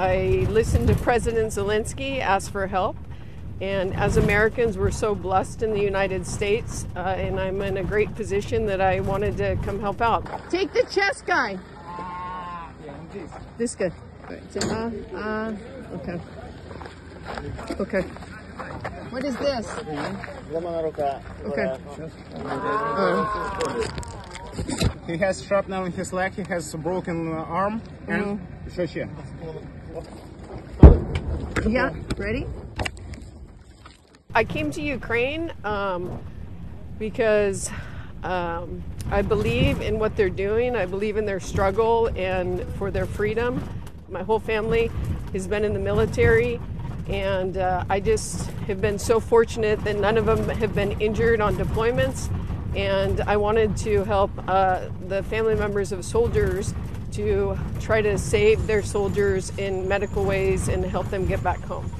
[0.00, 2.96] I listened to President Zelensky ask for help.
[3.60, 7.84] And as Americans, we're so blessed in the United States, uh, and I'm in a
[7.84, 10.24] great position that I wanted to come help out.
[10.50, 11.58] Take the chess guy.
[13.58, 13.92] This guy.
[14.62, 15.52] Ah, ah,
[15.92, 16.18] okay.
[17.78, 18.00] Okay.
[19.10, 19.68] What is this?
[21.44, 21.76] Okay.
[22.36, 23.26] Uh.
[25.06, 28.40] He has shrapnel in his leg, he has a broken uh, arm, and...
[28.40, 29.79] Mm-hmm
[31.66, 31.94] yeah.
[32.16, 32.46] Ready?
[34.34, 36.18] I came to Ukraine um,
[36.98, 37.70] because
[38.22, 40.76] um, I believe in what they're doing.
[40.76, 43.62] I believe in their struggle and for their freedom.
[44.08, 44.90] My whole family
[45.32, 46.60] has been in the military,
[47.08, 51.40] and uh, I just have been so fortunate that none of them have been injured
[51.40, 52.32] on deployments.
[52.76, 56.72] And I wanted to help uh, the family members of soldiers
[57.12, 61.90] to try to save their soldiers in medical ways and help them get back home.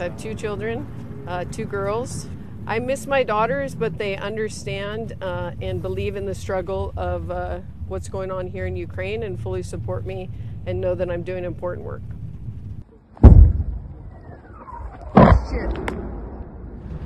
[0.00, 2.26] I have two children, uh, two girls.
[2.66, 7.60] I miss my daughters, but they understand uh, and believe in the struggle of uh,
[7.86, 10.30] what's going on here in Ukraine and fully support me
[10.66, 12.02] and know that I'm doing important work.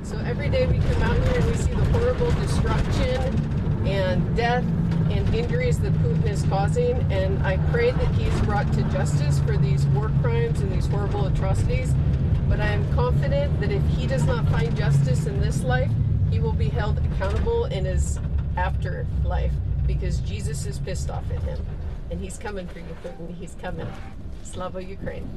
[0.03, 4.63] So every day we come out here and we see the horrible destruction and death
[5.09, 6.95] and injuries that Putin is causing.
[7.11, 11.25] And I pray that he's brought to justice for these war crimes and these horrible
[11.25, 11.93] atrocities.
[12.47, 15.89] But I am confident that if he does not find justice in this life,
[16.29, 18.19] he will be held accountable in his
[18.57, 19.53] afterlife
[19.87, 21.65] because Jesus is pissed off at him.
[22.11, 23.35] And he's coming for you, Putin.
[23.35, 23.87] He's coming.
[24.43, 25.27] Slava Ukraine.